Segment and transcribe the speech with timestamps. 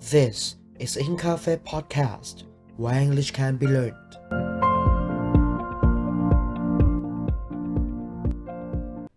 [0.00, 2.44] This is In Cafe Podcast,
[2.76, 4.10] where English can be learned.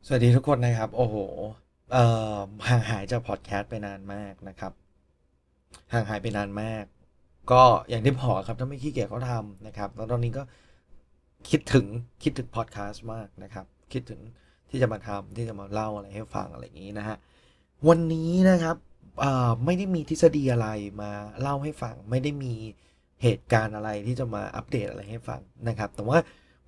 [0.05, 1.15] สวัสดีทุกคนนะครับ โอ้โห
[1.91, 2.05] เอ่
[2.35, 2.37] อ
[2.67, 4.73] ห่างหายจากพอดแคสต์ไปนานมากนะครับ
[5.93, 6.85] ห่างหายไปนานมาก
[7.51, 10.43] ก็อย่างที่บอกครับ ถ้าไม่ขี้เกียจก็ทำนะครับ แล้วตอนนี้ก็
[11.49, 11.85] คิดถึง
[12.23, 14.21] คิดถึงพอดแคสต์มากนะครับ คิดถึง
[14.69, 17.17] ที่จะมาทำที่จะมาเล่าอะไรให้ฟังอะไรอย่างนี้นะฮะ
[17.87, 18.75] วันนี้นะครับ
[19.65, 20.67] ไม่ได้มีทฤษฎีอะไร
[21.01, 21.11] มา
[21.41, 22.53] เล่าให้ฟัง ไม่ได้มี
[23.23, 26.17] เหตุการณ์อะไรที่จะมาอัปเดตอะไรให้ฟังนะครับ แต่ว่า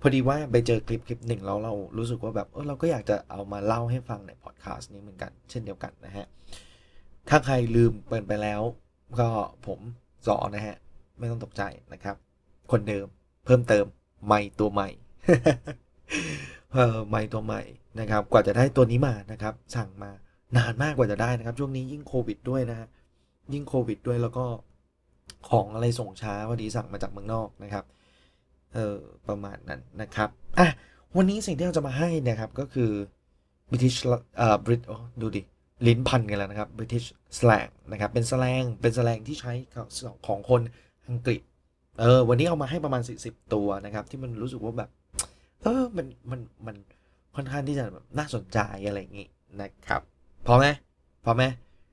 [0.00, 6.26] พอดีว่าไปเจอคลิปคลิปหนึ่งแล้วเรารู้สึกว่าแบบเออเราก็อยากจะเอามาเล่าให้ฟังในพอดแคสต์นี้เหมือนกัน เช่นเดียวกันนะฮะ
[7.28, 8.60] ถ้าใครลืมเปิดไปแล้ว
[9.20, 9.28] ก็
[9.66, 9.78] ผม
[10.26, 10.76] สอนนะฮะ
[11.18, 11.62] ไม่ต้องตกใจ
[11.92, 12.16] นะครับ
[12.70, 13.06] คนเดิม
[13.44, 13.84] เพิ่มเติม
[14.26, 14.88] ใหม่ตัวใหม่
[16.72, 17.62] เออใหม่ตัวใหม่
[18.00, 20.10] นะครับ กว่าจะได้ตัวนี้มานะครับ สั่งมา
[20.56, 22.88] นานมากกว่าจะได้นะครับ ช่วงนี้ยิ่งโควิดด้วยนะฮะ
[23.52, 24.44] ยิ่งโควิดด้วยแล้วก็
[25.48, 27.84] ของอะไรส่งช้าพอดีสั่งมาจากเมืองนอกนะครับ
[28.74, 28.96] เออ
[29.28, 30.28] ประมาณนั้นนะครับ
[30.58, 30.68] อะ
[31.16, 32.90] วันนี้สิ่งที่เราจะมาให้นะครับก็คือ
[33.70, 33.96] British
[34.38, 34.82] เอ่อ Brit
[35.20, 35.42] ดูดิ
[35.86, 37.06] ลิ้นพันกันแล้วนะครับ British
[37.38, 39.52] slang นะครับ เป็นสแลงเป็นสแลงที่ใช้
[40.26, 40.60] ของคน
[41.08, 41.40] อังกฤษ
[42.00, 44.90] เออ วันนี้เอามาให้ประมาณ 40 ตัวนะครับ ที่มันรู้สึกว่าแบบ
[45.62, 46.76] เออ มัน มัน มัน
[47.36, 49.28] ค่อนข้างที่จะแบบน่าสนใจอะไรอย่างงี้
[49.62, 50.02] นะครับ
[50.46, 50.66] พอไหม
[51.24, 51.42] พอไหม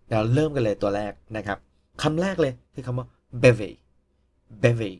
[0.08, 1.58] เดี๋ยวเริ่มกันเลยตัวแรกนะครับ
[2.02, 3.08] คำแรกเลยคือคำว่า
[3.44, 3.72] bevy
[4.64, 4.92] bevy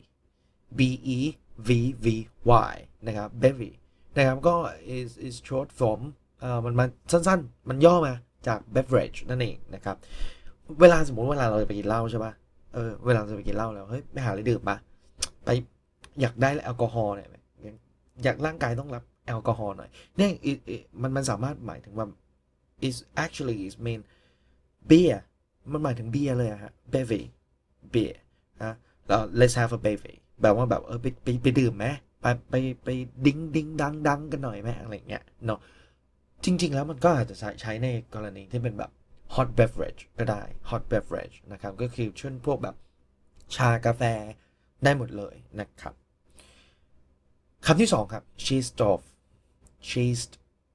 [0.78, 0.80] b
[1.16, 1.18] e
[1.68, 1.70] v
[2.04, 2.06] v
[2.72, 2.76] y
[3.06, 3.70] นะครับ bevy
[4.16, 4.54] นะครับก็
[4.96, 6.00] is is short form
[6.40, 8.14] เอ่อมันมันสั้นๆ มันย่อมา
[8.46, 9.96] จาก beverage นั่นเองนะครับ
[10.80, 12.32] เวลาสมมติเวลาเราจะไปกินเหล้าใช่ป่ะ
[12.74, 14.76] เออเวลาจะไปกินเหล้าแล้วเฮ้ยไปหาอะไรดื่มปะ
[15.44, 15.48] ไป
[16.20, 17.28] อยากได้แอลกอฮอล์เนี่ย
[18.24, 20.32] อยากร่างกายต้องรับแอลกอฮอล์หน่อยเนี่ย
[21.02, 22.06] มันมันสามารถหมายถึงว่า
[22.88, 24.00] is actually is mean
[24.90, 25.18] beer
[25.70, 27.22] มันหมายถึงเบียร์เลยฮะ bevy
[27.94, 28.14] beer
[28.62, 28.74] นะ
[29.06, 31.86] แล้ว let's have a bevy แบบว่าแบบเออไปไปไปดื่มไหม
[32.20, 32.54] ไปไป
[32.84, 32.88] ไป
[33.26, 35.60] ดิ้งดิ้งดังดังกันหน่อยไหมอะไรเงี้ยเนาะ
[36.44, 38.90] จริง ๆ แล้วมันก็อาจจะใช้ใช้ในกรณีที่เป็นแบบ
[39.34, 42.76] hot beverage ก็ได้ hot beverage นะครับ ก็คือเช่นพวกแบบ
[43.56, 44.02] ชากาแฟ
[44.84, 45.94] ได้หมดเลยนะครับ
[47.66, 49.04] คำที่สองครับ cheese stove
[49.88, 50.22] cheese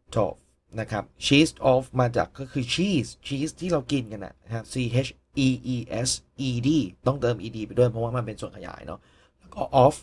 [0.10, 0.40] stove
[0.80, 4.76] นะครับ cheese off มาจากก็คือ cheese cheese ที่เรากินกันนะฮะ c
[5.08, 5.10] h
[5.46, 5.78] e e
[6.08, 6.10] s
[6.48, 6.70] e d
[7.08, 9.00] ต้องเติม e d ไปด้วยเพราะว่ามันเป็นส่วนขยายเนาะ
[9.40, 9.96] แล้วก็ off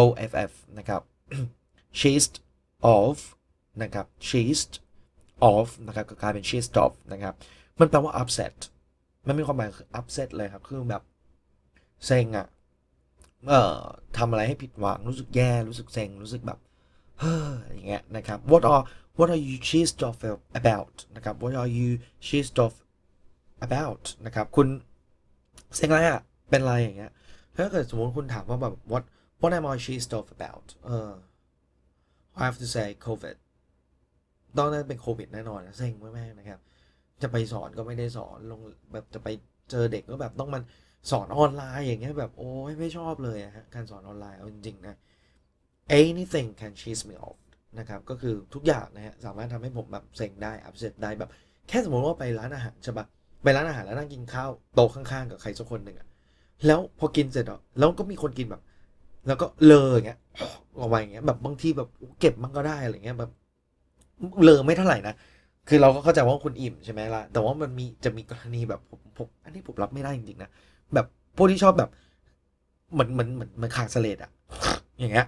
[0.00, 1.02] o f f นะครับ
[1.98, 2.28] cheese
[2.94, 3.18] off
[3.82, 4.64] นะครับ cheese
[5.50, 7.34] off นะครับก็กลายเป็น cheese off นะครับ
[7.78, 8.54] มันแปลว่า upset
[9.26, 11.02] มันมีความหมายคือ upset เลยครับ คือแบบ
[12.06, 12.46] เซ็งอะ
[13.48, 13.78] เอ่อ
[14.16, 16.58] ทำอะไรให้ผิดหวังรู้สึกแย่รู้สึกเซ็งรู้สึกแบบ
[17.20, 18.84] เฮ้ออย่างเงี้ยนะครับ what are
[19.18, 20.18] what are you cheesed off
[20.60, 21.90] about นะครับ what are you
[22.26, 22.74] cheesed off
[23.66, 24.68] about นะครับ คุณ
[25.76, 27.12] เซ็งอะไรอะเป็นอะไรอย่างเงี้ย
[27.56, 29.04] ถ้าเกิดสมมติคุณถามว่าแบบ what
[29.40, 31.10] what am I cheesed off about เออ
[32.40, 33.36] I have to say COVID
[34.56, 36.60] ต้องนั้นเป็นโควิดแน่นอนนะเซ็งมากๆนะครับ
[37.22, 38.60] จะไปสอนก็ไม่ได้สอนลง
[38.92, 39.28] แบบจะไป
[39.70, 40.62] เจอเด็กก็แบบต้องมัน
[41.10, 44.96] สอนออนไลน์อย่างเงี้ยแบบโอ้ยไม่ชอบเลยฮะการสอนออนไลน์เอาจริงๆนะ
[46.02, 47.38] anything can cheese me off
[47.78, 51.30] นะครับก็คือทุกอย่างนะฮะสามารถทำให้ผมแบบเซ็งได้อับเซตได้แบบ
[51.68, 53.06] แค่สมมติว่าไปร้านอาหารใช่ปะ
[53.42, 56.06] ไปร้านอาหารแล้วนั่งกินข้าวโต๊ะข้างๆ กับใครสักคนหนึ่งอะ
[56.66, 58.62] แล้วพอกินเสร็จอะแล้วก็มีคนกินแบบ
[59.26, 60.18] แล้วก็เลออย่างเงี้ย
[60.78, 61.88] ออกมาอย่างเงี้ยแบบบางทีแบบ
[62.20, 63.30] เก็บมันก็ได้อะไรเงี้ยแบบ
[64.42, 65.14] เลอไม่เท่าไหร่นะ
[65.68, 70.50] คือเราก็เข้าใจว่าคุณอิ่มใช่ไหมล่ะแต่ว่ามันมีจะมีกรณีแบบผมผมอันนี้ผมรับไม่ได้จริงๆนะ
[70.94, 71.06] แบบ
[71.36, 71.90] พวกที่ชอบแบบ
[72.92, 74.30] เหมือนเหมือนเหมือนเหมือนขาดเสลดอะ
[74.98, 75.26] อย่างเงี้ย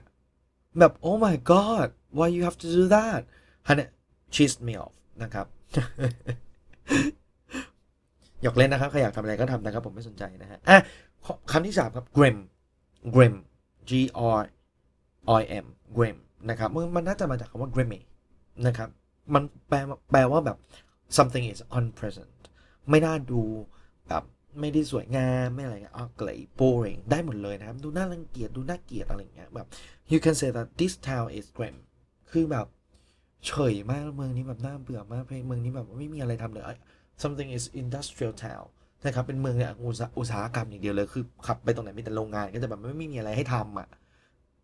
[0.78, 3.20] แบบ oh my god why you have to do that
[3.66, 3.90] ฮันเนี่ย
[4.34, 5.46] cheese me off นะครับ
[8.42, 10.78] อยากเล่นนะครับ ใครอยากทำอะไรก็ทำนะครับ ผมไม่สนใจนะฮะอะ
[11.50, 12.36] คำที่สามครับ grim
[13.14, 13.34] grim
[13.88, 13.92] g
[14.38, 14.40] r
[15.40, 16.16] i m grim
[16.50, 18.00] นะครับมันน่าจะมาจากคำว่า grimy
[18.66, 18.88] นะครับ
[19.34, 19.78] มันแปล
[20.12, 20.56] แปลว่าแบบ
[21.16, 22.40] something is unpleasant
[22.90, 23.42] ไม่น่าดู
[24.08, 24.24] แบบ
[24.60, 29.66] ไม่ได้สวยงาม ไม่อะไรเงี้ย ugly boring ได้หมดเลยนะครับ ดูน่ารังเกียจดูน่าเกลียดอะไรเงี้ยแบบ
[30.12, 31.76] you can say that this town is grim
[32.30, 32.66] คือแบบ
[33.46, 36.78] เฉยมากเมืองนี้แบบน่าเบื่อมากเมืองนี้แบบไม่มีอะไรทำเลย
[37.22, 38.66] something is industrial town
[39.06, 39.70] นะครับเป็นเมืองเนี่ย
[40.18, 43.88] อุตสาหกรรมอย่างเดียวเลยคือขับไปตรงไหนมีแต่โรงงานก็จะแบบไม่มีอะไรให้ทำอะ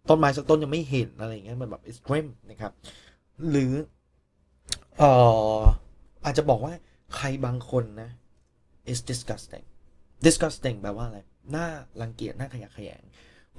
[0.09, 2.73] ต้นไม้สักต้นยังไม่เห็นอะไรอย่างเงี้ยมันแบบ it's grim นะครับ
[3.51, 3.73] หรือ
[4.99, 5.11] เอ่
[5.57, 5.59] อ
[6.25, 6.73] อาจจะบอกว่า
[7.17, 8.11] ใครบางคนนะ
[8.91, 9.65] is disgusting
[10.27, 11.19] disgusting แปลว่าอะไร
[11.55, 11.67] น่า
[12.01, 13.03] รังเกียจ น่าขยะแขยง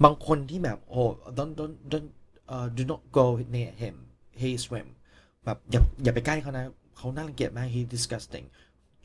[0.03, 1.01] บางคนที่แบบโอ้
[1.37, 2.09] don't don't don't
[2.53, 3.25] uh, do not go
[3.55, 3.95] near him
[4.41, 4.87] he swim
[5.45, 6.65] แบบอย่าอย่าไปใกล้เขานะ
[6.97, 8.45] เขาน่ารังเกียจมาก he disgusting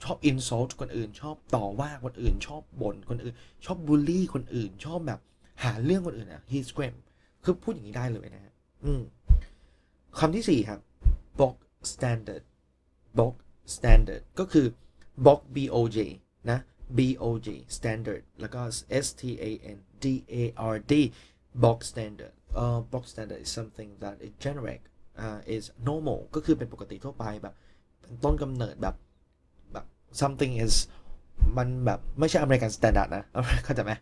[0.02, 3.34] ชอบ insult คนอื่น ชอบต่อว่าคนอื่น ชอบบ่นคนอื่น
[3.64, 5.20] ชอบบูลลี่คนอื่น ชอบแบบ
[5.64, 6.94] หาเรื่องคนอื่นอะ he scream
[7.44, 8.54] คือพูดอย่างนี้ได้เลยนะฮะ
[8.84, 9.02] อืม
[10.19, 10.81] คำที่สี่ครับ
[11.40, 11.54] bog
[11.93, 12.44] standard
[13.19, 13.34] bog
[13.75, 14.66] standard ก็คือ
[15.26, 15.98] bog b o g
[16.50, 16.58] นะ
[16.98, 18.60] b o g standard แล้วก็
[19.06, 20.42] s t a n d a
[20.74, 20.92] r d
[21.64, 24.80] bog standard uh, bog standard is something that is generic
[25.24, 27.54] uh, is normal ก็คือเป็นปกติทั่วไปแบบ
[28.24, 28.96] ต้นกำเนิดแบบ
[29.72, 29.86] แบบ
[30.20, 30.74] something is
[31.58, 33.24] มันแบบไม่ใช่ American Standard นะ
[33.64, 33.92] เข้าใจไหม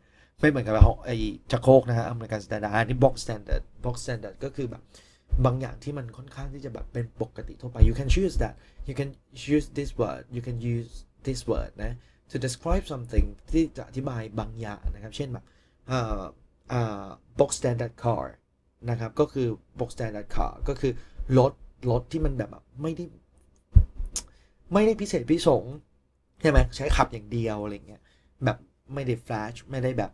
[0.41, 0.75] ไม่เหมือนกับ
[1.07, 1.17] ไอ้
[1.51, 4.83] ชักโครกนะฮะ American Standard อันนี้ bog standard bog standard ก็คือแบบ
[5.45, 8.55] บางอย่างที่มันค่อนข้างที่จะแบบเป็นปกติทั่วไป you can choose that
[8.89, 9.11] you can
[9.55, 10.93] use this word you can use
[11.27, 11.93] this word นะ
[12.35, 15.45] to describe something ที่จะอธิบายบางอย่างนะครับ เช่นแบบ
[15.91, 16.23] อ่า
[16.73, 17.07] อ่า
[17.39, 18.25] box standard car
[18.91, 19.49] นะครับ ก็คือ
[19.79, 20.93] box standard car ก็คือ
[21.39, 21.53] รถ
[21.91, 23.05] รถที่มันแบบแบบไม่ได้
[24.73, 25.65] ไม่ได้พิเศษพิสง
[26.41, 28.03] ใช่ไหมใช้ขับอย่างเดียวอะไรเงี้ย
[28.45, 28.59] แบบ
[28.95, 30.13] ไม่ได้แฟลชไม่ได้แบบ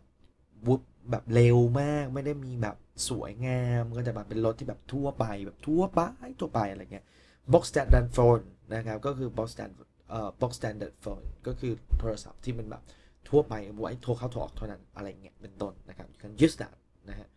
[0.67, 0.81] วุบ
[1.11, 2.75] แบบเร็วมาก ไม่ได้มีแบบ
[3.09, 6.01] สวยงามก็จะแบบเป็นรถที่แบบทั่วไปแบบทั่วไป
[6.39, 7.05] ทั่วไปอะไรเงี้ย
[7.51, 8.43] box standard phone
[8.75, 12.83] นะครับ ก็คือ box standard เอ่อ box standard phone ก็คือโทรศัพท์ที่มันแบบ
[13.29, 16.75] ทั่วไปไว้โทรเข้าโทรออกเท่านั้นอะไรเงี้ยเป็นต้นนะครับ you can use that
[17.09, 17.27] นะฮะ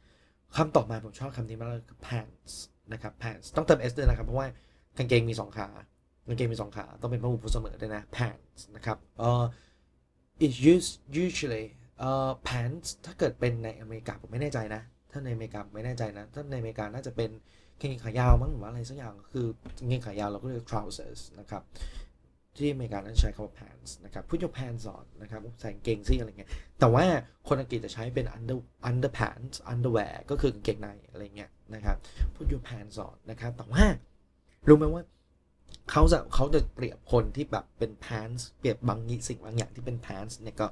[0.56, 2.52] คำต่อมาผมชอบคำนี้มากเลยคือ pants
[2.92, 4.46] นะครับ pants ต้องเติม s ด้วยนะครับ เพราะว่า
[4.98, 5.68] กางเกงมีสองขา
[6.28, 9.44] กางเกงมีสองขา ต้องเป็นพหูพจน์เสมอด้วยนะ pants นะครับเอ่อ
[10.46, 10.92] is used
[11.24, 11.64] usually
[11.98, 17.30] เอ่อ pants ถ้าเกิดเป็นในอเมริกาผมไม่แน่ใจนะ ถ้าในอเมริกาไม่แน่ใจนะ ถ้าในอเมริกาน่าจะเป็น
[17.80, 19.46] กางเกงขายาวมั้งหรือว่าอะไรสักอย่างคือ
[19.78, 21.62] กางเกงขายาวเราก็เรียก trousers นะครับ
[22.56, 27.04] ที่อเมริกานั้นใช้คำว่า pants นะครับ put your pants on นะครับใส่กางเกงซิอะไรเงี้ย แต่ว่า
[27.48, 28.58] คนอังกฤษจะใช้เป็น under
[28.88, 31.96] under pants underwear ก็คือกางเกงในอะไรเงี้ยนะครับ
[32.34, 33.84] put your pants on นะครับ แต่ว่า
[34.68, 35.04] รู้ไหมว่า
[35.90, 38.98] เขาจะเขาจะเปรียบคนที่แบบเป็น pants เปรียบบาง
[39.28, 40.66] สิ่งบางอย่างที่เป็น pants เนี่ยก็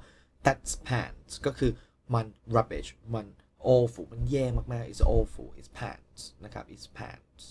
[0.45, 1.73] that's pants ก็คือ
[2.15, 2.27] มัน
[2.57, 3.27] rubbish มัน
[3.75, 7.43] awful มันแย่มากๆ it's awful it's pants นะครับ it's pants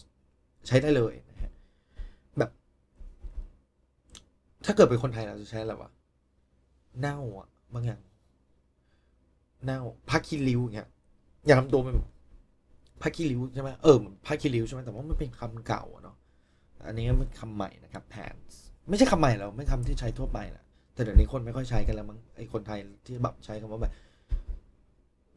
[0.68, 1.51] ใช้ได้เลยนะฮะ
[2.38, 2.51] แบบ
[4.65, 5.91] ถ้าเกิดเป็นคนไทยเราจะใช้อะไรวะ
[6.99, 8.01] เน่าอะบางอย่าง
[9.65, 9.79] เน่า
[10.09, 10.89] ผ้าคีริ้วอย่างเงี้ย
[11.45, 11.95] อย่าทำตัวเป็น
[13.01, 16.15] ผ้าคีริ้วใช่ไหมเออเหมือนผ้าคีริ้วใช่ไหมแต่ว่ามันเป็นคำเก่าเนาะ
[16.87, 18.55] อันนี้มันคำใหม่นะครับ pants
[18.89, 20.63] ไม่ใช่คำใหม่แล้วไม่คำที่ใช้ทั่วไปนะ
[20.93, 23.93] แต่เดี๋ยวนี้คนไม่ค่อยใช้กันแล้วมั้งไอคนไทยที่แบบใช้คำว่าแบบ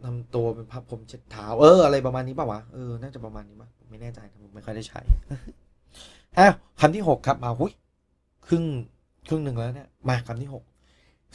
[0.04, 5.00] ทำตัวเป็นผ้าพรมเช็ดเท้า เออ อะไรประมาณนี้ป่าวะเออน่าจะประมาณนี้ป่ะผมไม่แน่ใจผมไม่ค่อยได้ใช้
[6.38, 7.72] อ้าวคำที่หกครับมาหุ้ย
[8.46, 8.64] ครึ่ง
[9.28, 10.64] ครึ่งหนึ่งแล้วเนี่ย มาคำที่หก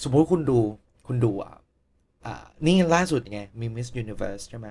[0.04, 0.60] สมมุติคุณดู
[1.08, 1.54] คุณดูอะ
[2.26, 4.68] อ่านี่ล่าสุดไง มี Miss Universe ใช่ไหม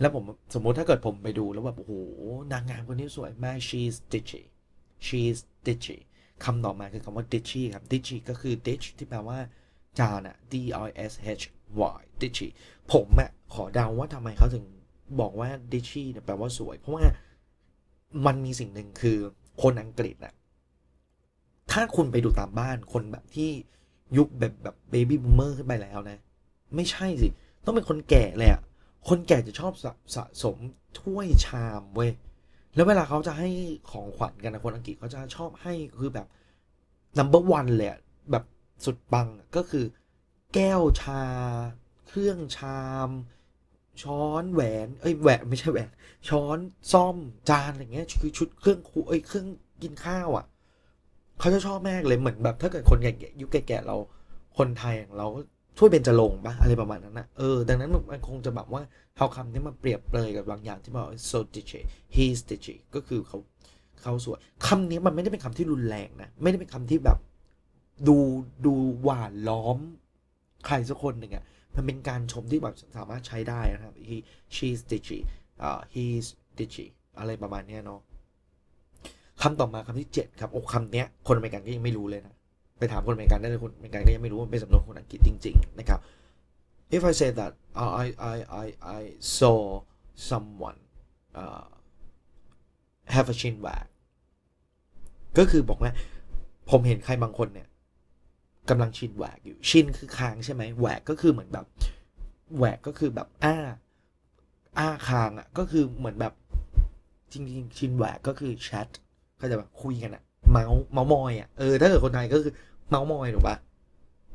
[0.00, 0.24] แล้วผม
[0.54, 1.94] สมมุติถ้าเกิดผมไปดูแล้วแบบโอ้โห
[2.52, 4.42] นางงามคนนี้สวยมาก she's ditchy
[5.06, 5.98] she's ditchy
[6.44, 9.38] คำต่อมาคือคำว่า ditchy ครับ ditchy ก็คือ ditch ที่แปลว่า
[9.98, 10.54] จานอะ d
[10.86, 11.44] i s h
[11.98, 12.48] y ditchy
[12.92, 14.64] ผมอะขอเดาว่าทำไมเขาถึง
[15.20, 17.04] บอกว่า ditchy เนี่ยแปลว่าสวย เพราะว่า
[18.26, 19.18] มันมีสิ่งหนึ่งคือ
[19.62, 20.34] คนอังกฤษอะ
[21.72, 23.50] ถ้าคุณไปดูตามบ้านคนแบบที่
[24.16, 26.18] ยุคแบบแบบเบบี้บูมเมอร์ขึ้นไปแล้วนะ
[26.74, 27.28] ไม่ใช่สิ
[27.64, 28.62] ต้องเป็นคนแก่เลยอะ
[29.08, 30.56] คนแก่จะชอบสะสะสม
[31.00, 32.10] ถ้วยชามเว้ย
[32.74, 33.48] แล้วเวลาเขาจะให้
[33.90, 36.26] ของขวัญกันนะคนอังกฤษเขาจะชอบให้คือแบบ
[37.18, 38.00] number one เลยอะ
[38.30, 38.44] แบบ
[38.84, 39.84] สุดปังก็คือ
[40.54, 41.22] แก้วชา
[42.08, 43.10] เครื่องชาม
[44.02, 45.90] ช้อนแหวน เอ้ยแหวนไม่ใช่แหวน
[46.28, 46.58] ช้อน
[46.92, 47.16] ซ่อม
[47.50, 49.46] จานอะไรเงี้ยคือชุดเครื่องครัวเอ้ยเครื่อง
[49.82, 50.46] กินข้าวอะ
[51.38, 53.96] เขาจะชอบมากเลยเหมือนแบบ ถ้าเกิดคนแก่ๆยุคแก่ๆเรา
[54.58, 55.26] คนไทยอย่างเรา
[55.78, 58.82] ช่วยเป็นจะลงปะอะไรประมาณนั้นนะเออ ดังนั้นมันคงจะแบบว่า
[59.16, 61.80] เอาคำนี้มาเปรียบเลยกับบางอย่างที่บอก so ditchy
[62.14, 63.38] he's ditchy ก็คือเขา
[64.02, 67.18] เขาสวยคำนี้มันไม่ได้เป็นคำที่รุนแรงนะ ไม่ได้เป็นคำที่แบบ
[68.08, 68.16] ดู
[68.66, 69.78] ดูหวานล้อม
[70.66, 74.16] ใครสักคนหนึ่งอะมันเป็นการชมที่แบบสามารถใช้ได้นะครับ he
[74.54, 75.18] she's ditchy
[75.62, 76.26] อ่า he's
[76.58, 76.86] ditchy
[77.18, 78.00] อะไรประมาณนี้เนาะ
[79.42, 82.34] คำต่อมาคำที่เจ็ดครับโอ้คำเนี้ยคนอเมริกันก็ยังไม่รู้เลยนะ
[82.78, 86.00] ไปถามคนอเมริกันได้เลยคนอเมริกันก็ยังไม่รู้มันเป็นสำนวนคนอังกฤษจริง ๆ นะครับ
[86.96, 87.52] if I say that
[87.82, 88.66] uh, I I I
[88.98, 89.00] I
[89.38, 89.58] saw
[90.30, 90.78] someone
[91.42, 91.68] uh,
[93.14, 93.86] have a chin wag
[95.38, 95.92] ก็คือบอกว่า
[96.70, 97.68] ผมเห็นใครบางคนเนี่ย
[98.68, 101.66] กำลังชินแหวกอยู่ ชินคือคางใช่ไหมแหวกก็คือเหมือนแบบ
[102.56, 103.56] แหวกก็คือแบบอ้า
[104.78, 106.34] อ้าคางอะก็คือเหมือนแบบ
[107.32, 108.88] จริงๆ ชินแหวกก็คือแชท
[109.38, 112.52] เขาใจะแบบคุยกันอะเมาส์เมาส์มอยอะเออถ้าเกิดคนไทยก็คือ
[112.88, 113.56] เมาส์มอยถูกปะ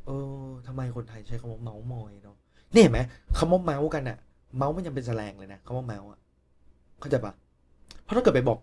[0.05, 0.11] เอ
[0.45, 2.37] อทำไมคนไทยใช้คำว่าเมาส์มอยเนาะ
[2.73, 2.99] นี่เห็นไหม
[3.37, 4.17] คำว่าเมาส์กันอะ
[4.57, 6.19] เมาส์มันยังเป็นแสลงเลยนะคำว่าเมาส์อะ
[6.99, 7.33] เข้าใจปะ
[8.03, 8.59] เพราะถ้าเกิดไปบอก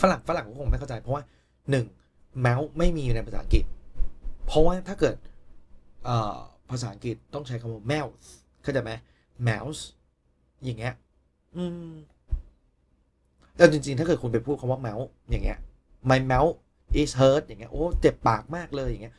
[0.00, 1.22] ฝรั่งฝรั่งก็คงไม่เข้าใจ เพราะว่า
[1.70, 1.86] หนึ่ง
[2.40, 3.64] เมาส์ไม่มีในภาษาอังกฤษ
[4.46, 5.16] เพราะว่าถ้าเกิด
[6.04, 6.36] เอ่อ
[6.70, 8.26] ภาษาอังกฤษต้องใช้คำว่า mouse
[8.62, 8.92] เข้าใจไหม
[9.48, 9.82] mouse
[10.64, 10.94] อย่างเงี้ย
[11.56, 11.90] อืม
[13.60, 15.58] แต่จริงๆ ถ้าเกิดคุณไปพูดคำว่า mouse อย่างเงี้ย
[16.10, 16.54] my mouth
[17.00, 19.14] is hurt อย่างเงี้ย โอ้ เจ็บปากมากเลยอย่างเงี้ย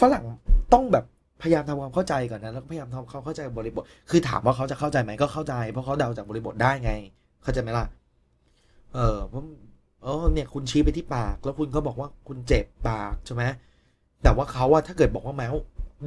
[0.00, 0.24] ฝรั่ง
[0.72, 1.04] ต้องแบบ
[1.42, 6.92] พยายามทำความเข้าใจก่อนนะ แล้วพยายามทำควาเข้าใจบริบท คือถามว่าเขาจะเข้าใจไหมก็เข้าใจ เพราะเขาเดาจากบริบทได้ไง
[7.42, 7.84] เข้าใจไหมล่ะ
[8.94, 9.42] เออเพราะ
[10.02, 13.42] เออเนี่ยคุณชี้ไปที่ปาก แล้วคุณก็บอกว่าคุณเจ็บปากใช่ไหม
[14.22, 15.54] แต่ว่าเขาว่าถ้าเกิดบอกว่าแมว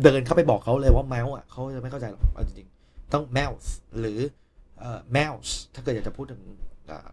[0.03, 3.69] เดินเข้าไปบอกเขาเลยว่าแมวอะเขาจะไม่เข้าใจหรอกเอาจริงๆต้อง mouse
[3.99, 4.19] หรือ
[4.79, 6.41] เอ่อ mouse ถ้าเกิดอยากจะพูดถึง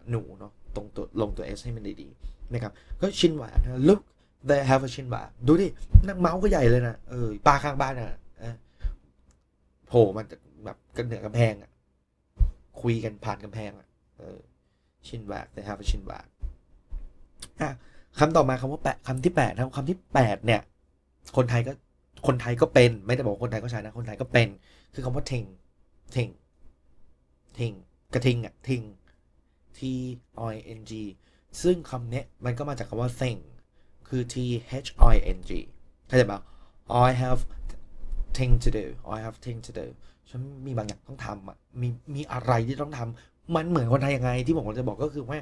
[0.09, 4.01] หนูเนาะตรงตัวลงตัว s ให้มันดีๆนะครับก็ชินหวานนะ look
[4.49, 5.67] they have a ชินหวานดูดิ
[6.07, 8.19] นักเมาส์ก็ใหญ่เลยนะเออป้าข้างบ้านอะ
[9.87, 11.71] โผล่มาจากแบบกันเหนือกำแพงอะ
[12.81, 14.39] คุยกันผ่านกำแพงอะเออ
[15.07, 16.27] ชินหวาน they have a ชินหวาน
[17.61, 17.69] อะ
[18.19, 20.61] คำต่อมาคำว่าแปดคำที่แปดนะคำที่แปดเนี่ย
[21.37, 21.71] คนไทยก็
[22.27, 24.47] คนไทยก็เป็น ไม่ได้บอกคนไทยก็ใช้นะ คนไทยก็เป็น
[24.93, 25.43] คือคำว่าทิง
[26.15, 26.29] ทิง
[27.59, 27.71] ทิง
[28.13, 28.81] กระทิงอะทิง
[29.77, 29.79] T
[30.53, 30.91] I N G
[31.61, 33.39] ซึ่งคำนี้มันก็มาจากคำว่า thing
[34.07, 34.35] คือ T
[34.85, 35.51] H I N G
[36.07, 36.39] เข้าใจปะ
[37.05, 37.41] I have
[38.37, 39.87] thing to do I have thing to do
[40.29, 45.39] ฉันมีบางอย่างต้องทำอะมีมีอะไรที่ต้องทำมันเหมือนคนไทยยังไง ที่ผมจะบอกก็คือว่า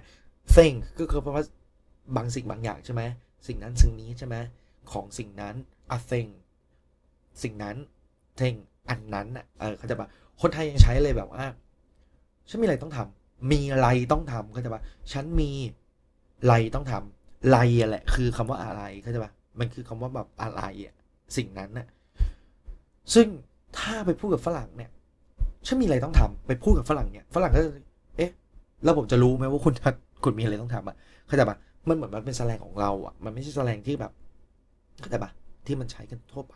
[0.55, 1.43] thing ก็คือเพราะว่า
[2.15, 3.01] บางสิ่งบางอย่างใช่ไหม
[3.47, 4.35] สิ่งนั้นสิ่งนี้ใช่ไหม
[4.91, 5.55] ของสิ่งนั้น
[5.95, 6.29] a thing
[7.43, 7.75] สิ่งนั้น
[8.39, 8.57] thing
[8.89, 10.09] อันนั้นอะเออเขาใจะปะ
[10.41, 11.43] คนไทยยังใช้เลยแบบว่า
[12.49, 14.81] ฉันมีอะไรต้องทำ มีอะไรต้องทำเข้าใจปะ
[15.11, 15.51] ฉันมี
[16.41, 17.57] อะไรต้องทำอะไร
[17.89, 20.95] แหละ คือคำว่าอะไรเข้าใจปะมันคือคำว่าแบบอะไรอะ
[21.37, 21.87] สิ่งนั้นน่ะ
[23.13, 23.27] ซึ่ง
[23.77, 24.89] ถ้าไปพูดกับฝรั่งเนี่ย
[25.67, 27.71] ฉันมีอะไรต้องทำไปพูดกับฝรั่งเนี่ยฝรั่งก็จะ
[28.17, 28.31] เอ๊ะ
[28.83, 29.73] แล้วผมจะรู้ไหมว่าคุณ
[30.23, 30.95] คุณมีอะไรต้องทำอะ
[31.27, 31.57] เข้าใจปะ
[31.87, 34.11] มันเหมือนมันเป็นแสลงของเราอะ มันไม่ใช่แสลงที่แบบ
[34.99, 35.31] เข้าใจปะ
[35.65, 36.53] ที่มันใช้กันทั่วไป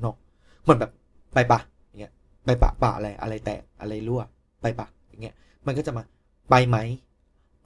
[0.00, 0.14] เนาะ
[0.62, 0.90] เหมือนแบบ
[1.34, 2.12] ไปปะอย่างเงี้ย
[2.44, 4.22] ไปปะปะอะไรอะไรแตกอะไรรั่ว
[4.62, 5.34] ไปปะอย่างเงี้ย
[5.66, 6.02] มันก็จะมา
[6.50, 6.78] ไปไหม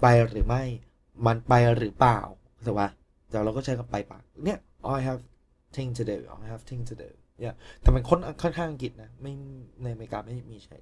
[0.02, 0.62] ไปหรือไม่
[1.26, 2.20] มันไปหรือเปล่า
[2.66, 2.88] ถูกปะ
[3.30, 4.58] แต่เราก็ใช้คำไปปะเนี่ย
[4.96, 5.22] I have
[5.76, 7.10] thing to do I have thing to do
[7.40, 9.32] เนี่ยแต่มันค่อนค่อนข้างอังกฤษนะ ไม่
[9.82, 10.78] ในอเมริกาไม่มีใช้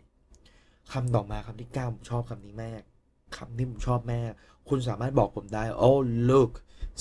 [0.93, 2.83] คำต่อมาคำที่เก้าผมชอบคำนี้มาก
[3.37, 4.33] คำที่ผมชอบมาก
[4.69, 6.53] คุณสามารถบอกผมได้ oh look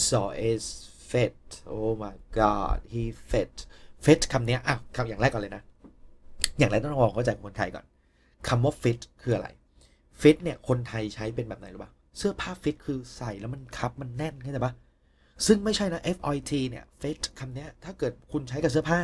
[0.08, 0.66] so is
[1.10, 1.40] fit
[1.76, 3.54] oh my god he fit
[4.06, 5.64] fit คำนี้อะคำอย่างแรกก่อนเลยนะ
[6.58, 7.86] อย่างแรกต้องลองเข้าใจคนไทยก่อน
[8.48, 9.48] คำว่า fit คืออะไร
[10.22, 14.74] fit เนี่ยคนไทยใช้เป็นแบบไหนหรู้ป่ะเสื้อผ้า fit คือใส่แล้วมันคับมันแน่นเข้าใจปะ
[15.46, 16.02] ซึ่งไม่ใช่นะ
[16.50, 19.00] fit เนี่ย fit คำนี้ถ้าเกิดคุณใช้กับเสื้อผ้า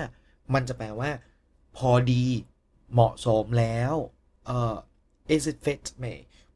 [0.54, 1.10] มันจะแปลว่า
[1.78, 2.24] พอดี
[2.94, 3.94] เหมาะสมแล้ว
[4.46, 4.76] เอ่อ
[5.36, 6.14] is it fit me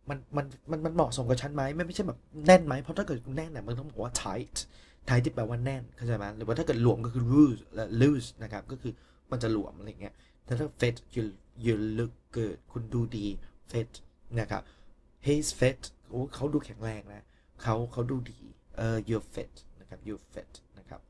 [0.09, 4.57] มันมันมันมันเหมาะสมกับฉันไหมไม่ไม่ใช่แบบแน่นไหมเพราะถ้าเกิดแน่นเนี่ยมันต้องบอกว่า tight
[5.07, 8.93] tight ที่แปลว่าแน่นเข้าใจไหมหรือว่าถ้าเกิดหลวมก็คือ loose และ loose นะครับก็คือ
[9.31, 10.13] มันจะหลวมอะไรเงี้ย
[10.45, 11.23] แต่ถ้า fit you
[11.65, 13.27] you look good คุณดูดี
[13.71, 13.91] fit
[14.39, 14.61] นะครับ
[15.25, 17.25] he's fit โอ้เขาดูแข็งแรงนะ
[17.61, 18.39] เขาเขาดูดี
[18.77, 21.01] เออ you're fit นะครับ you're fit นะครับ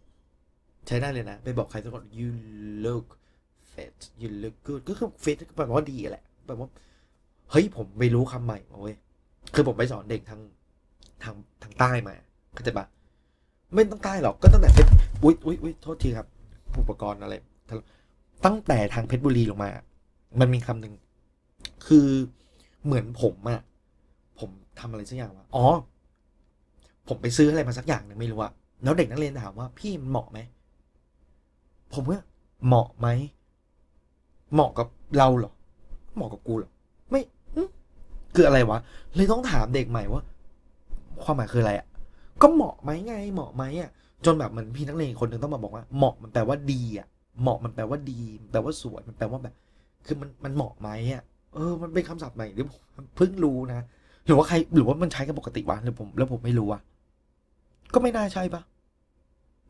[0.87, 2.29] ใช้ได้เลยนะ ไปบอกใครสักคน you
[2.85, 3.07] look
[3.73, 6.69] fit you look good ก็คือ fit ก็แปลว่าดีแหละแปลว่า
[7.51, 8.95] เฮ้ย ผมไปรู้คำใหม่มาเว้ย
[9.53, 10.41] คือผมไปสอนเด็กทาง
[11.23, 12.13] ทางทางใต้มา
[12.53, 12.85] เข้าใจปะ
[13.73, 14.91] ไม่ต้องใต้หรอก ก็ตั้งแต่เพชร
[15.23, 16.27] อุ้ยอุ้ยอุ้ยโทษทีครับ
[16.79, 17.33] อุปกรณ์อะไร
[18.45, 19.69] ตั้งแต่ทางเพชรบุรีลงมา
[20.39, 20.93] มันมีคำหนึ่ง
[21.87, 22.07] คือ
[22.85, 23.61] เหมือนผมอะ
[24.39, 25.65] ผมทำอะไรสักอย่างวะอ๋อ
[27.07, 28.51] ผมไปซื้ออะไรมาสักอย่างหนึ่งไม่รู้อะ
[28.83, 30.39] แล้วเด็กนักเรียนถามว่า พี่มันเหมาะไหม
[31.93, 32.19] ผมว่า
[32.65, 33.07] เหมาะไหม
[34.53, 35.53] เหมาะกับเราเหรอ
[36.15, 36.71] เหมาะกับกูเหรอ
[37.09, 37.21] ไม่
[38.35, 38.79] คืออะไรวะ
[39.15, 40.21] เลยต้องถามเด็กใหม่ว่า
[41.23, 41.87] ความหมายคืออะไรอะ
[42.41, 43.89] ก็เหมาะไหมไง เหมาะไหมอะ
[44.25, 47.07] จนแบบเหมือนพี่นักเรียนคนหนึ่งต้องมาบอกว่าเหมาะมันแปลว่าดีอะ
[47.41, 48.19] เหมาะมันแปลว่าดี
[48.51, 49.55] แปลว่าสวยมันแปลว่าแบบ
[50.05, 51.23] คือมันมันเหมาะไหมอะ
[51.53, 52.81] เออ มันเป็นคำศัพท์ใหม่ที่ผม
[53.15, 53.81] เพิ่งรู้นะ
[54.25, 56.79] หรือว่าใคร หรือว่ามันใช้กันปกติวะหรือผม แล้วผมไม่รู้วะ
[57.93, 58.61] ก็ไม่น่าใช่ปะ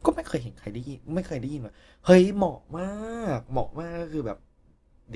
[0.06, 1.74] ก็ไม่เคยเห็นใครได้ยิน ไม่เคยได้ยินว่า
[2.06, 2.92] เฮ้ย เหมาะมา
[3.38, 4.38] ก เหมาะมากก็คือแบบ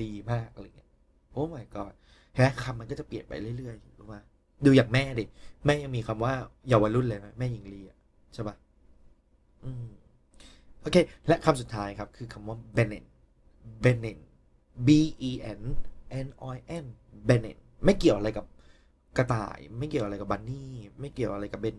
[0.02, 0.90] ดีมากอะไรเงี้ย
[1.32, 1.92] โอ้ my god
[2.38, 4.20] ฮะคำมันก็จะเปลี่ยนไปเรื่อยๆรู้ป่ะ
[4.64, 5.24] ดูอย่างแม่ดิ
[5.66, 6.32] แม่ยังมีคำว่า
[6.68, 7.98] เยาวรุ่นเลยนะแม่หญิงลีอะ
[8.34, 8.56] ใช่ป่ะ
[9.64, 9.86] อืม
[10.80, 10.96] โอเค
[11.28, 13.04] และคำสุดท้ายครับ คือคำว่า benin
[13.84, 14.18] benin
[14.86, 14.88] b
[15.30, 15.60] e n
[16.26, 16.84] n i n
[17.28, 18.46] benin ไม่เกี่ยวอะไรกับ
[19.16, 20.70] กระต่าย ไม่เกี่ยวอะไรกับบันนี่
[21.00, 21.76] ไม่เกี่ยวอะไรกับเบน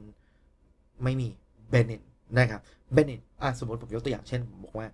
[1.04, 1.30] ไม่มี
[1.74, 2.02] benin
[2.38, 2.62] นะครับ
[2.96, 4.88] benin อะสมมติผมยกตัวอย่างเช่นผมบอกว่า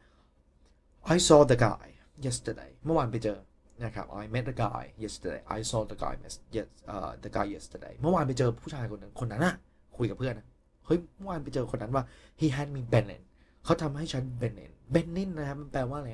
[1.15, 1.85] I saw the guy
[2.25, 3.37] yesterday เมื่อวานไปเจอ
[3.83, 6.13] นะครับ I met the guy yesterday I saw the guy
[6.55, 9.55] yes uh the guy yesterday เมื่อวานไปเจอผู้ชายคนนั้นคนนั้นอะ
[9.97, 10.47] คุยกับเพื่อนนะ
[10.85, 12.03] เฮ้ยเมื่อวานไปเจอคนนั้นว่า
[12.39, 13.21] he had me benin
[13.63, 16.09] เขาทำให้ฉันเบนเนนเบนเนนนะครับมันแปลว่าอะไร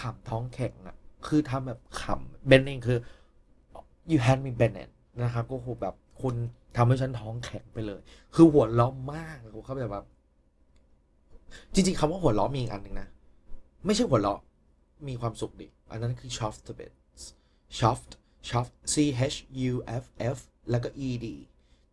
[0.00, 2.98] ขำท้องแข็งอะ คือทำแบบขำเบนเนนคือ
[4.10, 4.90] you hand me Bennett
[5.22, 6.34] นะครับ ก็คือแบบคุณ
[6.76, 8.00] ทำให้ฉันท้องแข็งไปเลย
[8.34, 10.06] คือหัวล้อมากเขาแบบแบบ
[11.74, 13.08] จริง ๆคำว่าหัวล้อมีอีกอันหนึ่งนะ
[13.86, 14.40] ไม่ใช่หัวเราะ
[15.08, 16.92] มีความสุขดิ อันนั้นคือ soft b i t
[17.80, 18.10] soft
[18.50, 18.94] soft c
[19.32, 19.36] h
[19.70, 19.72] u
[20.02, 20.04] f
[20.36, 20.38] f
[20.70, 21.26] แล้วก็ e d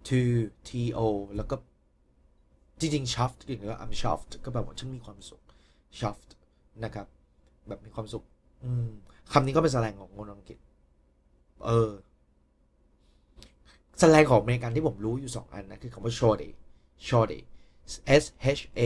[0.07, 0.19] to
[0.67, 0.99] t o
[1.35, 1.55] แล้วก็
[2.79, 5.41] จริงๆ soft จริงๆก็ I'm soft ก็แบบว่าฉันมีความสุข
[5.99, 6.29] soft
[6.83, 7.07] นะครับ
[7.67, 8.23] แบบมีความสุข
[8.63, 8.89] อืม
[9.31, 10.57] คำนี้ก็เป็นสแลงของคนอังกฤษ
[11.65, 11.91] เออ
[14.01, 16.49] สแลงของอเมริกันที่ผมรู้อยู่สองอันนะคือคำว่า shorty
[17.07, 17.39] shorty
[18.23, 18.25] S
[18.57, 18.81] H A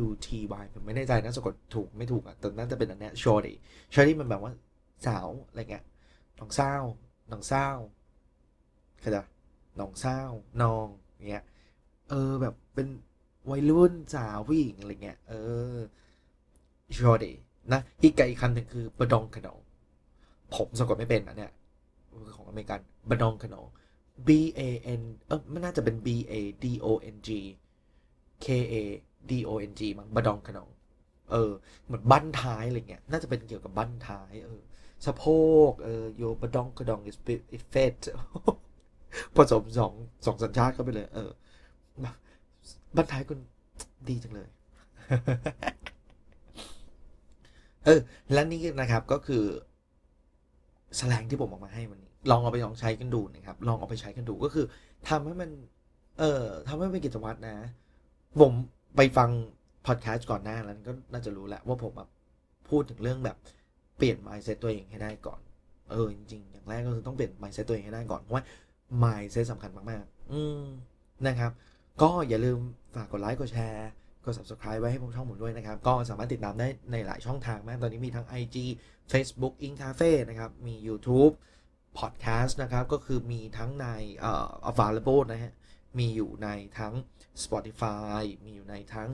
[0.00, 0.28] W T
[0.62, 3.54] Y ผมไม่แน่ใจนะสะกดถูกไม่ถูกอะแต่น่าจะเป็นอันเนี้ย shorty
[3.92, 4.52] shorty มันแบบว่า
[5.06, 5.84] สาวอะไรเงี้ย
[6.38, 6.82] น้องสาว
[7.30, 7.76] น้องสาว
[9.00, 9.16] เข้าใจ
[9.80, 10.30] น้องสาว
[10.62, 10.86] นอง
[11.30, 11.44] เงี้ย
[12.08, 12.86] เออแบบเป็น
[13.50, 15.32] วัยรุ่นสาวผู้หญิงอะไรเงี้ย เอ
[15.74, 15.76] อ
[16.96, 17.32] shorty
[17.72, 19.59] นะอีกอีกคำหนึ่งคือบดองขนอง
[20.56, 21.52] ผมสะกดไม่เป็นอันเนี้ย
[22.36, 23.66] ของอเมริกันบดองขนอง
[24.26, 24.60] B A
[25.00, 27.30] N เออม่น่าจะเป็น B A D O N G
[28.44, 28.74] K A
[29.30, 30.68] D O N G มั้งบดองขนอง
[31.30, 31.50] เออ
[31.84, 34.60] เหมือนบั้นท้ายอะไรเงี้ย น่าจะเป็นเกี่ยวกับบั้นท้าย เออ
[35.06, 35.24] สะโพ
[35.70, 37.18] ก เออโยบดองกระดอง is
[37.54, 37.96] it fat
[39.36, 39.92] ผสมสอง
[40.26, 41.30] สองสัญชาติเข้าไปเลย เออ
[42.96, 43.38] บั้นท้ายคุณ
[44.08, 44.48] ดีจังเลย
[47.84, 48.00] เออ
[48.32, 49.44] และนี่นะครับก็คือ
[50.98, 54.66] แสลงที่ผมออกมาให้วันนี้ ลองเอาไปลองใช้กันดูนะครับ ลองเอาไปใช้กันดูก็คือ
[55.08, 55.50] ทำให้มัน
[56.18, 57.56] เอ่อทำให้เป็นกิจวัตรนะ
[58.40, 58.52] ผม
[58.96, 59.30] ไปฟัง
[59.86, 62.08] พอดแคสต์ก่อนหน้านั้นก็น่าจะรู้แหละว่าผมแบบ
[62.68, 63.36] พูดถึงเรื่องแบบ
[63.96, 65.40] เปลี่ยน mindset ตัวเองให้ได้ก่อน
[65.90, 68.44] เออจริงๆอย่างแรกก็คือต้องเปลี่ยน mindset ตัวเองให้ได้ก่อนเพราะว่า
[69.02, 70.62] mindset สำคัญมากๆ อืม
[71.26, 71.52] นะครับ
[72.02, 72.58] ก็อย่าลืม
[72.94, 73.90] ฝากกดไลค์กดแชร์
[74.24, 78.56] กด subscribe ไว้ให้ผมช่องผมด้วยนะครับ ก็สามารถติดตามได้ในหลายช่องทางมาก ตอนนี้มีทั้ง IG
[79.12, 81.32] Facebook In Cafe นะครับ มี YouTube
[81.98, 83.86] Podcast นะครับ ก็คือมีทั้งใน
[84.18, 85.52] เอ่อ available นะฮะ
[85.98, 86.94] มีอยู่ในทั้ง
[87.44, 89.08] Spotify มีอยู่ในทั้ง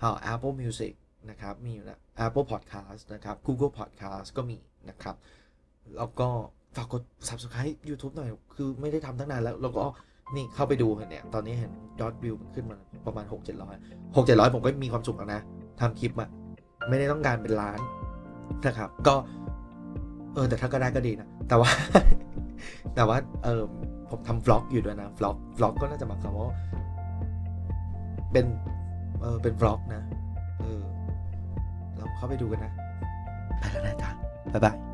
[0.00, 0.92] เอ่อ Apple Music
[1.30, 1.90] นะครับ มีอยู่ใน
[2.26, 4.56] Apple Podcast นะครับ Google Podcast ก็มี
[4.90, 5.16] นะครับ
[5.96, 6.28] แล้วก็
[6.76, 9.84] ฝากกด subscribe YouTube หน่อย คือไม่ได้ทำตั้งนานแล้ว แล้วก็
[10.36, 15.40] นี่เข้าไปดูเนี่ย ตอนนี้เห็นยอดวิวมันขึ้นมาประมาณ 6 700 6 700 ผมก็มีความสุขแล้วนะ
[15.80, 16.28] ทำคลิปอะ
[16.88, 17.80] ไม่ได้ต้องการเป็นล้าน
[18.66, 19.14] นะครับ ก็
[20.34, 21.70] เออ แต่ถ้าก็ได้ก็ดีนะ แต่ว่า
[22.94, 23.62] แต่ว่า เออ
[24.10, 26.54] ผมทำ vlog อยู่ด้วยนะ vlog vlog ก็น่าจะหมายความว่า
[28.32, 28.46] เป็น
[29.22, 30.02] เออเป็น vlog นะ
[30.60, 30.82] เออ
[31.96, 32.72] เราเข้าไปดูกันนะ
[33.58, 34.10] ไปแล้วนะจ๊ะ
[34.52, 34.91] บ๊ายบาย